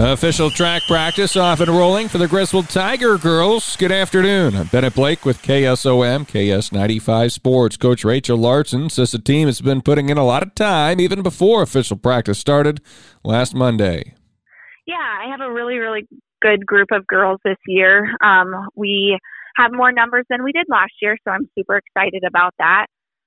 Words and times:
Official 0.00 0.48
track 0.48 0.82
practice 0.86 1.34
off 1.34 1.58
and 1.58 1.68
rolling 1.68 2.06
for 2.06 2.18
the 2.18 2.28
Griswold 2.28 2.68
Tiger 2.68 3.18
girls. 3.18 3.74
Good 3.74 3.90
afternoon. 3.90 4.54
I'm 4.54 4.68
Bennett 4.68 4.94
Blake 4.94 5.24
with 5.24 5.42
KSOM, 5.42 6.24
KS95 6.24 7.32
Sports. 7.32 7.76
Coach 7.76 8.04
Rachel 8.04 8.36
Larson 8.38 8.90
says 8.90 9.10
the 9.10 9.18
team 9.18 9.48
has 9.48 9.60
been 9.60 9.82
putting 9.82 10.08
in 10.08 10.16
a 10.16 10.24
lot 10.24 10.44
of 10.44 10.54
time 10.54 11.00
even 11.00 11.20
before 11.20 11.62
official 11.62 11.96
practice 11.96 12.38
started 12.38 12.80
last 13.24 13.56
Monday. 13.56 14.14
Yeah, 14.86 14.94
I 14.98 15.32
have 15.32 15.40
a 15.40 15.52
really, 15.52 15.78
really 15.78 16.06
good 16.40 16.64
group 16.64 16.90
of 16.92 17.04
girls 17.08 17.40
this 17.44 17.58
year. 17.66 18.14
Um, 18.22 18.68
we 18.76 19.18
have 19.56 19.72
more 19.72 19.90
numbers 19.90 20.26
than 20.30 20.44
we 20.44 20.52
did 20.52 20.66
last 20.68 20.92
year, 21.02 21.16
so 21.24 21.32
I'm 21.32 21.50
super 21.58 21.76
excited 21.76 22.22
about 22.24 22.54
that. 22.60 22.86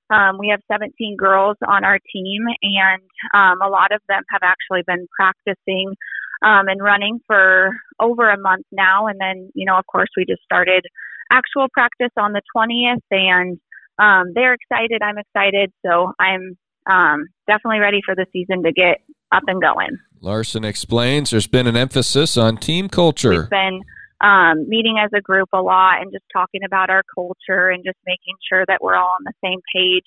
Um, 0.10 0.38
we 0.38 0.48
have 0.52 0.62
17 0.72 1.18
girls 1.18 1.58
on 1.68 1.84
our 1.84 2.00
team, 2.14 2.44
and 2.62 3.02
um, 3.34 3.62
a 3.62 3.70
lot 3.70 3.92
of 3.92 4.00
them 4.08 4.24
have 4.30 4.42
actually 4.42 4.84
been 4.88 5.06
practicing 5.18 5.96
um, 6.42 6.68
and 6.68 6.82
running 6.82 7.20
for 7.28 7.72
over 8.00 8.30
a 8.30 8.40
month 8.40 8.66
now. 8.72 9.08
And 9.08 9.20
then, 9.20 9.52
you 9.54 9.66
know, 9.66 9.78
of 9.78 9.86
course, 9.88 10.10
we 10.18 10.26
just 10.26 10.44
started 10.44 10.86
actual 11.32 11.68
practice 11.72 12.12
on 12.18 12.34
the 12.34 12.42
20th, 12.56 13.02
and 13.12 13.60
um, 14.00 14.34
they're 14.34 14.54
excited. 14.54 15.02
I'm 15.02 15.18
excited. 15.18 15.72
So 15.86 16.14
I'm 16.20 16.58
um, 16.90 17.28
definitely 17.48 17.80
ready 17.80 18.02
for 18.06 18.16
the 18.16 18.26
season 18.34 18.64
to 18.64 18.72
get 18.72 18.98
up 19.32 19.44
and 19.48 19.62
going. 19.62 19.98
Larson 20.20 20.64
explains 20.64 21.32
there's 21.32 21.48
been 21.48 21.68
an 21.68 21.78
emphasis 21.78 22.38
on 22.38 22.58
team 22.58 22.90
culture. 22.90 23.30
We've 23.30 23.50
been 23.50 23.82
um, 24.22 24.70
meeting 24.70 24.98
as 25.04 25.10
a 25.16 25.22
group 25.22 25.50
a 25.54 25.62
lot 25.62 26.02
and 26.02 26.12
just 26.12 26.26
talking 26.32 26.62
about 26.66 26.90
our 26.90 27.04
culture 27.16 27.70
and 27.70 27.84
just 27.84 27.98
making 28.06 28.36
sure 28.48 28.64
that 28.68 28.80
we're 28.82 28.96
all 28.96 29.16
on 29.20 29.24
the 29.24 29.34
same 29.44 29.60
page. 29.74 30.06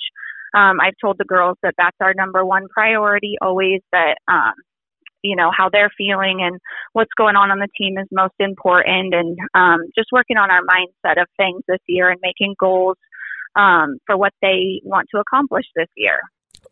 Um, 0.54 0.78
I've 0.80 0.94
told 1.00 1.18
the 1.18 1.24
girls 1.24 1.58
that 1.62 1.74
that's 1.76 1.96
our 2.00 2.14
number 2.14 2.44
one 2.44 2.68
priority 2.68 3.36
always 3.42 3.80
that 3.90 4.18
um, 4.28 4.54
you 5.24 5.34
know 5.34 5.50
how 5.56 5.68
they're 5.68 5.90
feeling 5.96 6.40
and 6.42 6.60
what's 6.92 7.10
going 7.16 7.34
on 7.34 7.50
on 7.50 7.58
the 7.58 7.68
team 7.76 7.98
is 7.98 8.06
most 8.12 8.34
important. 8.38 9.14
And 9.14 9.36
um, 9.54 9.80
just 9.96 10.08
working 10.12 10.36
on 10.36 10.50
our 10.50 10.60
mindset 10.62 11.20
of 11.20 11.26
things 11.36 11.62
this 11.66 11.80
year 11.88 12.10
and 12.10 12.20
making 12.22 12.54
goals 12.60 12.96
um, 13.56 13.98
for 14.06 14.16
what 14.16 14.32
they 14.42 14.80
want 14.84 15.08
to 15.12 15.20
accomplish 15.20 15.64
this 15.74 15.88
year. 15.96 16.20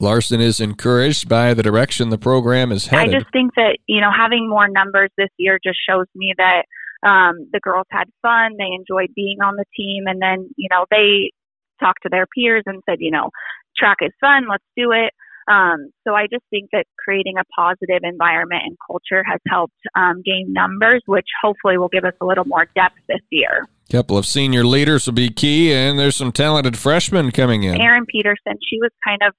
Larson 0.01 0.41
is 0.41 0.61
encouraged 0.61 1.29
by 1.29 1.55
the 1.55 1.63
direction 1.63 2.11
the 2.11 2.19
program 2.19 2.73
is 2.73 2.87
headed. 2.87 3.15
i 3.15 3.19
just 3.19 3.31
think 3.33 3.55
that 3.55 3.77
you 3.87 4.01
know 4.01 4.11
having 4.11 4.49
more 4.49 4.67
numbers 4.69 5.11
this 5.17 5.29
year 5.37 5.59
just 5.63 5.79
shows 5.89 6.07
me 6.15 6.35
that 6.39 6.65
um, 7.07 7.49
the 7.53 7.61
girls 7.61 7.87
had 7.91 8.09
fun 8.23 8.57
they 8.59 8.73
enjoyed 8.75 9.15
being 9.15 9.39
on 9.43 9.55
the 9.57 9.65
team 9.77 10.05
and 10.07 10.21
then 10.21 10.49
you 10.57 10.69
know 10.71 10.87
they 10.91 11.31
talked 11.79 12.03
to 12.03 12.09
their 12.11 12.27
peers 12.27 12.63
and 12.67 12.83
said 12.89 12.99
you 13.01 13.11
know 13.11 13.31
track 13.77 13.99
is 14.01 14.13
fun 14.21 14.47
let's 14.49 14.65
do 14.77 14.93
it 14.93 15.13
um, 15.49 15.91
so 16.07 16.15
I 16.15 16.27
just 16.31 16.45
think 16.51 16.71
that 16.73 16.87
creating 16.99 17.35
a 17.39 17.45
positive 17.57 18.01
environment 18.03 18.63
and 18.65 18.77
culture 18.87 19.25
has 19.25 19.41
helped 19.49 19.75
um, 19.95 20.23
gain 20.25 20.53
numbers, 20.53 21.03
which 21.07 21.27
hopefully 21.43 21.79
will 21.79 21.89
give 21.89 22.05
us 22.05 22.15
a 22.21 22.27
little 22.27 22.45
more 22.45 22.67
depth 22.75 22.97
this 23.09 23.21
year. 23.31 23.67
A 23.89 23.93
couple 23.93 24.17
of 24.17 24.27
senior 24.27 24.65
leaders 24.65 25.07
will 25.07 25.15
be 25.15 25.31
key, 25.31 25.73
and 25.73 25.99
there's 25.99 26.17
some 26.17 26.33
talented 26.33 26.79
freshmen 26.79 27.31
coming 27.31 27.65
in. 27.65 27.81
Erin 27.81 28.07
Peterson, 28.07 28.59
she 28.69 28.79
was 28.81 28.91
kind 29.07 29.21
of 29.27 29.35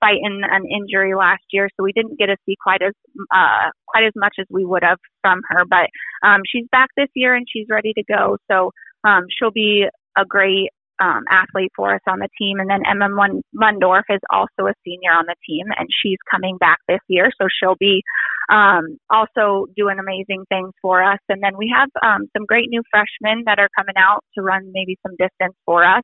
fighting 0.00 0.42
an 0.48 0.64
injury 0.64 1.14
last 1.14 1.42
year, 1.50 1.68
so 1.76 1.82
we 1.82 1.92
didn't 1.92 2.18
get 2.18 2.26
to 2.26 2.36
see 2.46 2.56
quite 2.62 2.82
as 2.82 2.94
uh, 3.34 3.70
quite 3.86 4.04
as 4.04 4.12
much 4.16 4.36
as 4.38 4.46
we 4.50 4.64
would 4.64 4.82
have 4.82 4.98
from 5.22 5.40
her. 5.48 5.64
But 5.68 5.88
um, 6.26 6.42
she's 6.50 6.66
back 6.70 6.88
this 6.96 7.08
year 7.14 7.34
and 7.34 7.46
she's 7.52 7.66
ready 7.68 7.92
to 7.94 8.02
go. 8.04 8.36
So 8.50 8.70
um, 9.04 9.24
she'll 9.28 9.50
be 9.50 9.86
a 10.16 10.24
great 10.24 10.70
um, 11.00 11.24
athlete 11.30 11.72
for 11.76 11.94
us 11.94 12.00
on 12.06 12.18
the 12.18 12.28
team. 12.38 12.58
And 12.58 12.68
then 12.68 12.82
Emma 12.88 13.08
Mundorf 13.54 14.04
is 14.10 14.20
also 14.30 14.68
a 14.68 14.74
senior 14.84 15.12
on 15.12 15.26
the 15.26 15.36
team, 15.46 15.66
and 15.78 15.88
she's 16.02 16.18
coming 16.30 16.56
back 16.58 16.78
this 16.88 17.00
year, 17.08 17.30
so 17.40 17.48
she'll 17.48 17.76
be 17.78 18.02
um, 18.48 18.98
also 19.10 19.66
doing 19.76 19.98
amazing 19.98 20.44
things 20.48 20.72
for 20.80 21.02
us. 21.02 21.18
And 21.28 21.42
then 21.42 21.56
we 21.56 21.72
have 21.74 21.88
um, 22.02 22.28
some 22.36 22.46
great 22.46 22.68
new 22.70 22.82
freshmen 22.90 23.44
that 23.46 23.58
are 23.58 23.68
coming 23.76 23.96
out 23.96 24.24
to 24.34 24.42
run 24.42 24.70
maybe 24.72 24.96
some 25.06 25.12
distance 25.18 25.56
for 25.64 25.84
us. 25.84 26.02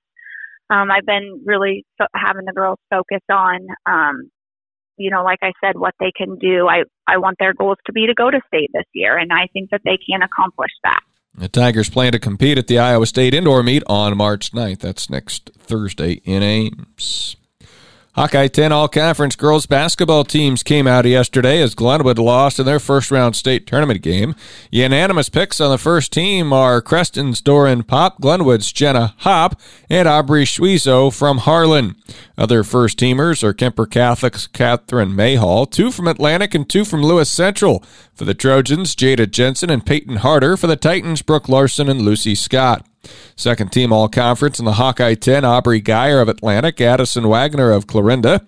Um, 0.70 0.90
I've 0.90 1.06
been 1.06 1.42
really 1.44 1.84
fo- 1.98 2.06
having 2.14 2.44
the 2.46 2.52
girls 2.52 2.78
focus 2.90 3.20
on, 3.30 3.66
um, 3.86 4.30
you 4.96 5.10
know, 5.10 5.22
like 5.22 5.40
I 5.42 5.52
said, 5.62 5.78
what 5.78 5.94
they 6.00 6.12
can 6.16 6.38
do. 6.38 6.68
I 6.68 6.84
I 7.06 7.18
want 7.18 7.36
their 7.38 7.52
goals 7.52 7.78
to 7.86 7.92
be 7.92 8.06
to 8.06 8.14
go 8.14 8.30
to 8.30 8.40
state 8.46 8.70
this 8.72 8.86
year, 8.94 9.18
and 9.18 9.32
I 9.32 9.48
think 9.52 9.70
that 9.70 9.82
they 9.84 9.98
can 9.98 10.22
accomplish 10.22 10.70
that. 10.84 11.00
The 11.36 11.48
Tigers 11.48 11.90
plan 11.90 12.12
to 12.12 12.20
compete 12.20 12.58
at 12.58 12.68
the 12.68 12.78
Iowa 12.78 13.06
State 13.06 13.34
Indoor 13.34 13.64
Meet 13.64 13.82
on 13.88 14.16
March 14.16 14.52
9th. 14.52 14.78
That's 14.78 15.10
next 15.10 15.50
Thursday 15.58 16.20
in 16.24 16.44
Ames. 16.44 17.34
Hawkeye 18.14 18.46
10 18.46 18.70
All 18.70 18.86
Conference 18.86 19.34
girls 19.34 19.66
basketball 19.66 20.22
teams 20.22 20.62
came 20.62 20.86
out 20.86 21.04
yesterday 21.04 21.60
as 21.60 21.74
Glenwood 21.74 22.20
lost 22.20 22.60
in 22.60 22.66
their 22.66 22.78
first 22.78 23.10
round 23.10 23.34
state 23.34 23.66
tournament 23.66 24.02
game. 24.02 24.36
Unanimous 24.70 25.28
picks 25.28 25.60
on 25.60 25.72
the 25.72 25.78
first 25.78 26.12
team 26.12 26.52
are 26.52 26.80
Creston's 26.80 27.40
Doran 27.40 27.82
Pop, 27.82 28.20
Glenwood's 28.20 28.72
Jenna 28.72 29.16
Hop, 29.18 29.60
and 29.90 30.06
Aubrey 30.06 30.44
Schwezo 30.44 31.12
from 31.12 31.38
Harlan. 31.38 31.96
Other 32.36 32.64
first 32.64 32.98
teamers 32.98 33.44
are 33.44 33.54
Kuemper 33.54 33.86
Catholic's 33.86 34.48
Catherine 34.48 35.14
Mayhall, 35.14 35.66
two 35.66 35.92
from 35.92 36.08
Atlantic 36.08 36.54
and 36.54 36.68
two 36.68 36.84
from 36.84 37.02
Lewis 37.02 37.30
Central. 37.30 37.84
For 38.12 38.24
the 38.24 38.34
Trojans, 38.34 38.96
Jada 38.96 39.30
Jensen 39.30 39.70
and 39.70 39.86
Peyton 39.86 40.16
Harder. 40.16 40.56
For 40.56 40.66
the 40.66 40.76
Titans, 40.76 41.22
Brooke 41.22 41.48
Larson 41.48 41.88
and 41.88 42.02
Lucy 42.02 42.34
Scott. 42.34 42.84
Second 43.36 43.70
team 43.70 43.92
all 43.92 44.08
conference 44.08 44.58
in 44.58 44.64
the 44.64 44.74
Hawkeye 44.74 45.14
10, 45.14 45.44
Aubrey 45.44 45.80
Geyer 45.80 46.20
of 46.20 46.28
Atlantic, 46.28 46.80
Addison 46.80 47.28
Wagner 47.28 47.70
of 47.70 47.86
Clarinda. 47.86 48.44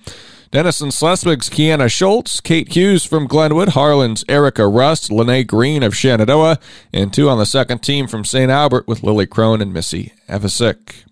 Denison 0.51 0.91
Schleswig's 0.91 1.51
Kiana 1.51 1.91
Schultz, 1.91 2.41
Kate 2.41 2.73
Hughes 2.73 3.05
from 3.05 3.27
Glenwood, 3.27 3.71
Harlan's 3.71 4.25
Erica 4.29 4.67
Rust, 4.67 5.11
Lene 5.11 5.45
Green 5.45 5.83
of 5.83 5.95
Shenandoah, 5.95 6.59
and 6.93 7.13
two 7.13 7.29
on 7.29 7.39
the 7.39 7.47
second 7.47 7.81
team 7.81 8.07
from 8.07 8.25
St. 8.25 8.51
Albert 8.51 8.89
with 8.89 9.03
Lily 9.03 9.27
Crone 9.27 9.61
and 9.61 9.73
Missy 9.73 10.13
Evasick. 10.29 11.05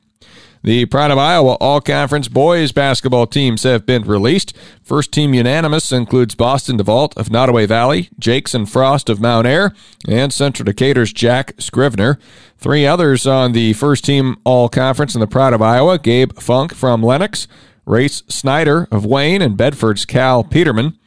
The 0.64 0.86
Pride 0.86 1.10
of 1.10 1.18
Iowa 1.18 1.58
All 1.60 1.82
Conference 1.82 2.26
boys 2.26 2.72
basketball 2.72 3.26
teams 3.26 3.64
have 3.64 3.84
been 3.84 4.02
released. 4.04 4.56
First 4.82 5.12
team 5.12 5.34
unanimous 5.34 5.92
includes 5.92 6.34
Boston 6.34 6.78
DeVault 6.78 7.14
of 7.18 7.28
Nodaway 7.28 7.68
Valley, 7.68 8.08
Jakes 8.18 8.54
and 8.54 8.66
Frost 8.66 9.10
of 9.10 9.20
Mount 9.20 9.46
Ayr, 9.46 9.74
and 10.08 10.32
Central 10.32 10.64
Decatur's 10.64 11.12
Jack 11.12 11.52
Scrivener. 11.58 12.18
Three 12.56 12.86
others 12.86 13.26
on 13.26 13.52
the 13.52 13.74
first 13.74 14.06
team 14.06 14.38
All 14.44 14.70
Conference 14.70 15.14
in 15.14 15.20
the 15.20 15.26
Pride 15.26 15.52
of 15.52 15.60
Iowa 15.60 15.98
Gabe 15.98 16.32
Funk 16.38 16.74
from 16.74 17.02
Lenox, 17.02 17.46
Race 17.84 18.22
Snyder 18.28 18.88
of 18.90 19.04
Wayne, 19.04 19.42
and 19.42 19.58
Bedford's 19.58 20.06
Cal 20.06 20.42
Peterman. 20.42 20.98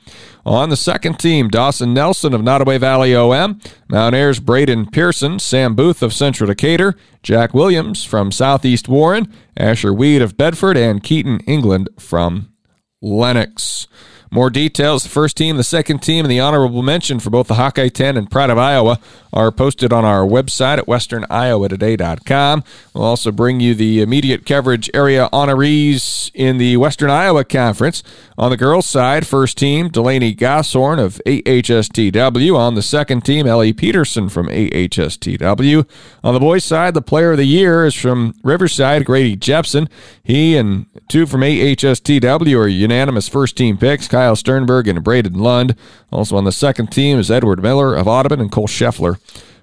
On 0.48 0.70
the 0.70 0.78
second 0.78 1.20
team, 1.20 1.50
Dawson 1.50 1.94
Nelson 1.94 2.34
of 2.34 2.40
Nodaway 2.40 2.80
Valley 2.80 3.14
OM, 3.14 3.60
Mount 3.90 4.16
Ayr's 4.16 4.40
Braden 4.40 4.86
Pearson, 4.92 5.40
Sam 5.40 5.76
Booth 5.76 6.02
of 6.02 6.14
Central 6.14 6.48
Decatur, 6.48 6.96
Jack 7.22 7.54
Williams 7.54 8.06
from 8.06 8.32
Southeast 8.32 8.88
Warren, 8.88 9.30
Asher 9.58 9.94
Weed 9.94 10.22
of 10.22 10.38
Bedford, 10.38 10.78
and 10.78 11.04
Keaton 11.04 11.42
England 11.42 11.90
from 12.00 12.54
Lenox. 13.02 13.88
More 14.30 14.50
details, 14.50 15.04
the 15.04 15.10
first 15.10 15.38
team, 15.38 15.58
the 15.58 15.64
second 15.64 16.00
team, 16.00 16.26
and 16.26 16.32
the 16.32 16.40
honorable 16.40 16.84
mention 16.84 17.20
for 17.20 17.30
both 17.30 17.48
the 17.48 17.56
Hawkeye 17.56 17.90
10 17.90 18.18
and 18.18 18.30
Pride 18.30 18.50
of 18.50 18.58
Iowa 18.58 19.00
are 19.34 19.52
posted 19.52 19.94
on 19.94 20.04
our 20.04 20.26
website 20.26 20.78
at 20.78 20.86
westerniowatoday.com. 20.86 22.64
We'll 22.94 23.04
also 23.04 23.32
bring 23.32 23.60
you 23.60 23.76
the 23.76 24.02
immediate 24.02 24.46
coverage 24.46 24.90
area 24.94 25.30
honorees 25.32 26.32
in 26.34 26.58
the 26.58 26.78
Western 26.78 27.10
Iowa 27.10 27.44
Conference. 27.44 28.04
On 28.38 28.52
the 28.52 28.58
girls' 28.58 28.88
side, 28.88 29.26
first 29.26 29.58
team, 29.58 29.90
Delaney 29.90 30.34
Gosshorn 30.34 31.00
of 31.00 31.22
AHSTW. 31.26 32.56
On 32.56 32.76
the 32.76 32.82
second 32.82 33.26
team, 33.26 33.48
Ellie 33.48 33.74
Peterson 33.74 34.30
from 34.30 34.48
AHSTW. 34.48 35.88
On 36.24 36.34
the 36.34 36.40
boys' 36.40 36.66
side, 36.66 36.94
the 36.94 37.02
player 37.02 37.32
of 37.32 37.38
the 37.38 37.46
year 37.46 37.86
is 37.86 37.96
from 37.96 38.36
Riverside, 38.44 39.06
Grady 39.06 39.36
Jepson. 39.36 39.90
He 40.24 40.56
and 40.58 40.86
two 41.08 41.26
from 41.26 41.42
AHSTW 41.42 42.60
are 42.60 42.68
unanimous 42.68 43.28
first 43.28 43.56
team 43.58 43.78
picks, 43.78 44.08
Kyle 44.18 44.36
Sternberg 44.36 44.88
and 44.88 45.04
Braden 45.04 45.36
Lund. 45.36 45.76
Also 46.12 46.38
on 46.38 46.44
the 46.44 46.52
second 46.52 46.88
team 46.88 47.20
is 47.20 47.30
Edward 47.30 47.62
Miller 47.62 47.94
of 47.94 48.08
Audubon 48.08 48.42
and 48.42 48.52
Cole 48.52 48.66
Scheffler 48.66 49.20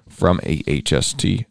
from 0.07 0.39
AHSTW. 0.39 1.43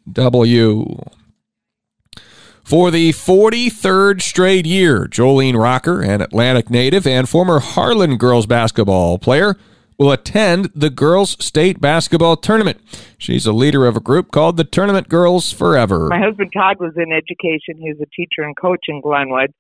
For 2.65 2.91
the 2.91 3.11
43rd 3.11 4.23
straight 4.23 4.65
year, 4.65 5.07
Jolene 5.07 5.61
Rocker, 5.61 6.01
an 6.01 6.23
Atlantic 6.23 6.71
native 6.71 7.07
and 7.07 7.29
former 7.29 7.59
Harlan 7.59 8.17
girls 8.17 8.47
basketball 8.47 9.19
player, 9.19 9.59
will 9.99 10.11
attend 10.11 10.71
the 10.75 10.89
Girls 10.89 11.37
State 11.45 11.83
Basketball 11.83 12.39
Tournament. 12.39 12.81
She's 13.19 13.45
a 13.45 13.53
leader 13.53 13.87
of 13.87 13.99
a 13.99 14.01
group 14.01 14.31
called 14.31 14.57
the 14.57 14.65
Tournament 14.65 15.11
Girls 15.11 15.53
Forever. 15.53 16.09
My 16.09 16.21
husband 16.21 16.55
Todd 16.57 16.79
was 16.81 16.95
in 16.97 17.13
education. 17.13 17.77
He 17.77 17.91
was 17.91 18.01
a 18.01 18.07
teacher 18.17 18.45
and 18.45 18.57
coach 18.57 18.87
in 18.89 19.03
Glenwood 19.03 19.53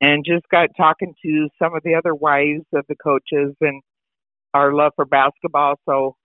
and 0.00 0.24
just 0.24 0.44
got 0.50 0.70
talking 0.76 1.14
to 1.24 1.48
some 1.58 1.74
of 1.74 1.82
the 1.82 1.94
other 1.94 2.14
wives 2.14 2.64
of 2.74 2.84
the 2.88 2.96
coaches 2.96 3.54
and 3.60 3.82
our 4.52 4.72
love 4.72 4.92
for 4.96 5.04
basketball. 5.04 5.74
So 5.86 6.16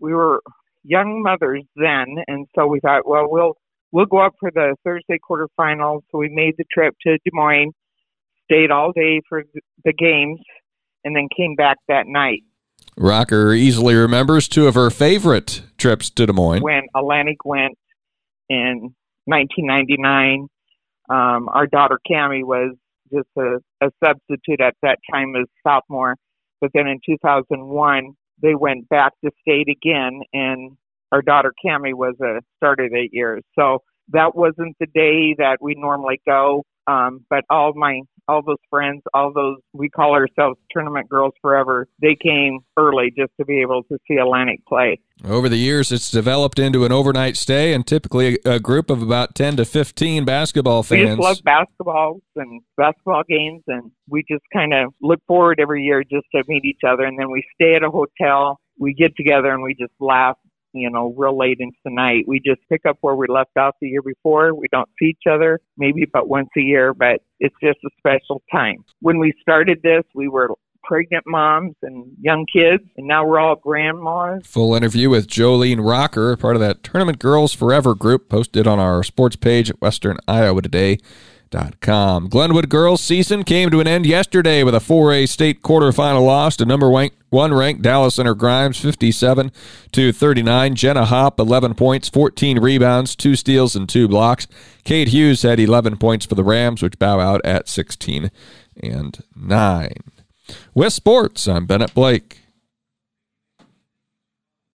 we 0.00 0.14
were 0.14 0.40
young 0.84 1.22
mothers 1.22 1.64
then, 1.76 2.16
and 2.26 2.46
so 2.54 2.66
we 2.66 2.80
thought, 2.80 3.06
well, 3.06 3.26
we'll 3.28 3.54
we'll 3.92 4.06
go 4.06 4.18
up 4.18 4.34
for 4.40 4.50
the 4.50 4.76
Thursday 4.84 5.18
quarterfinals. 5.18 6.02
So 6.10 6.18
we 6.18 6.28
made 6.28 6.54
the 6.58 6.64
trip 6.72 6.94
to 7.06 7.18
Des 7.24 7.30
Moines, 7.32 7.72
stayed 8.44 8.70
all 8.70 8.92
day 8.92 9.20
for 9.28 9.44
the 9.84 9.92
games, 9.92 10.40
and 11.04 11.14
then 11.14 11.28
came 11.36 11.54
back 11.54 11.78
that 11.88 12.06
night. 12.06 12.42
Rocker 12.96 13.52
easily 13.52 13.94
remembers 13.94 14.48
two 14.48 14.66
of 14.66 14.74
her 14.74 14.90
favorite 14.90 15.62
trips 15.76 16.10
to 16.10 16.26
Des 16.26 16.32
Moines. 16.32 16.62
When 16.62 16.82
Atlantic 16.94 17.44
went 17.44 17.76
in 18.48 18.94
1999, 19.26 20.48
um, 21.08 21.48
our 21.48 21.66
daughter 21.66 21.98
Cami 22.10 22.42
was 22.42 22.74
just 23.12 23.28
a, 23.36 23.58
a 23.84 23.90
substitute 24.02 24.60
at 24.60 24.74
that 24.82 24.98
time 25.12 25.34
as 25.36 25.46
sophomore. 25.66 26.16
But 26.60 26.70
then 26.74 26.86
in 26.86 27.00
2001, 27.06 28.12
they 28.42 28.54
went 28.54 28.88
back 28.88 29.12
to 29.24 29.30
state 29.40 29.68
again, 29.68 30.20
and 30.32 30.76
our 31.12 31.22
daughter 31.22 31.52
Cami 31.64 31.94
was 31.94 32.14
a 32.20 32.40
starter 32.56 32.88
that 32.88 33.08
year. 33.12 33.40
So 33.58 33.82
that 34.10 34.34
wasn't 34.34 34.76
the 34.80 34.86
day 34.86 35.34
that 35.38 35.58
we 35.60 35.74
normally 35.74 36.20
go. 36.26 36.64
Um, 36.88 37.26
but 37.28 37.44
all 37.50 37.72
my 37.76 38.00
all 38.28 38.42
those 38.42 38.56
friends, 38.70 39.02
all 39.12 39.32
those 39.32 39.58
we 39.72 39.90
call 39.90 40.14
ourselves 40.14 40.58
tournament 40.70 41.08
girls 41.08 41.34
forever, 41.40 41.86
they 42.00 42.14
came 42.14 42.60
early 42.78 43.12
just 43.16 43.32
to 43.38 43.44
be 43.44 43.60
able 43.60 43.82
to 43.84 43.98
see 44.08 44.16
Atlantic 44.16 44.64
play. 44.66 44.98
Over 45.24 45.48
the 45.48 45.56
years, 45.56 45.92
it's 45.92 46.10
developed 46.10 46.58
into 46.58 46.84
an 46.84 46.92
overnight 46.92 47.36
stay 47.36 47.74
and 47.74 47.86
typically 47.86 48.38
a 48.44 48.58
group 48.58 48.88
of 48.88 49.02
about 49.02 49.34
10 49.34 49.56
to 49.56 49.64
15 49.64 50.24
basketball 50.24 50.82
fans. 50.82 51.00
We 51.00 51.06
just 51.06 51.20
love 51.20 51.38
basketballs 51.38 52.20
and 52.36 52.62
basketball 52.76 53.22
games, 53.28 53.62
and 53.66 53.90
we 54.08 54.24
just 54.30 54.44
kind 54.52 54.72
of 54.72 54.94
look 55.02 55.20
forward 55.26 55.58
every 55.60 55.82
year 55.82 56.02
just 56.04 56.26
to 56.34 56.42
meet 56.46 56.64
each 56.64 56.80
other. 56.86 57.04
And 57.04 57.18
then 57.18 57.30
we 57.30 57.42
stay 57.54 57.74
at 57.74 57.82
a 57.82 57.90
hotel, 57.90 58.60
we 58.78 58.94
get 58.94 59.14
together, 59.16 59.52
and 59.52 59.62
we 59.62 59.74
just 59.74 59.92
laugh 60.00 60.36
you 60.72 60.90
know, 60.90 61.14
real 61.16 61.36
late 61.36 61.58
into 61.60 61.76
the 61.84 61.90
night. 61.90 62.24
We 62.26 62.40
just 62.40 62.60
pick 62.68 62.86
up 62.86 62.98
where 63.00 63.14
we 63.14 63.26
left 63.28 63.56
off 63.56 63.74
the 63.80 63.88
year 63.88 64.02
before. 64.02 64.54
We 64.54 64.66
don't 64.70 64.88
see 64.98 65.06
each 65.06 65.26
other 65.30 65.60
maybe 65.76 66.04
but 66.12 66.28
once 66.28 66.48
a 66.56 66.60
year, 66.60 66.94
but 66.94 67.22
it's 67.40 67.54
just 67.62 67.78
a 67.84 67.90
special 67.98 68.42
time. 68.50 68.84
When 69.00 69.18
we 69.18 69.32
started 69.40 69.80
this, 69.82 70.04
we 70.14 70.28
were 70.28 70.50
pregnant 70.84 71.24
moms 71.26 71.74
and 71.82 72.06
young 72.20 72.46
kids, 72.50 72.82
and 72.96 73.06
now 73.06 73.26
we're 73.26 73.38
all 73.38 73.56
grandmas. 73.56 74.46
Full 74.46 74.74
interview 74.74 75.10
with 75.10 75.28
Jolene 75.28 75.86
Rocker, 75.86 76.36
part 76.36 76.56
of 76.56 76.60
that 76.60 76.82
Tournament 76.82 77.18
Girls 77.18 77.52
Forever 77.52 77.94
group, 77.94 78.28
posted 78.28 78.66
on 78.66 78.78
our 78.78 79.02
sports 79.02 79.36
page 79.36 79.70
at 79.70 79.80
Western 79.80 80.16
Iowa 80.26 80.62
Today. 80.62 80.98
Com. 81.80 82.28
Glenwood 82.28 82.68
girls 82.68 83.00
season 83.00 83.42
came 83.42 83.70
to 83.70 83.80
an 83.80 83.86
end 83.86 84.04
yesterday 84.04 84.62
with 84.62 84.74
a 84.74 84.80
4A 84.80 85.26
state 85.26 85.62
quarterfinal 85.62 86.24
loss 86.24 86.56
to 86.56 86.66
number 86.66 86.90
one 86.90 87.08
ranked 87.32 87.82
Dallas 87.82 88.14
Center 88.14 88.34
Grimes 88.34 88.78
57 88.78 89.52
to 89.92 90.12
39. 90.12 90.74
Jenna 90.74 91.04
Hop 91.04 91.38
11 91.38 91.74
points, 91.74 92.08
14 92.08 92.58
rebounds, 92.58 93.14
2 93.16 93.36
steals 93.36 93.76
and 93.76 93.88
2 93.88 94.08
blocks. 94.08 94.46
Kate 94.84 95.08
Hughes 95.08 95.42
had 95.42 95.60
11 95.60 95.96
points 95.98 96.26
for 96.26 96.34
the 96.34 96.44
Rams 96.44 96.82
which 96.82 96.98
bow 96.98 97.20
out 97.20 97.40
at 97.44 97.68
16 97.68 98.30
and 98.82 99.22
9. 99.36 99.92
With 100.74 100.92
sports, 100.92 101.46
I'm 101.46 101.66
Bennett 101.66 101.94
Blake. 101.94 102.40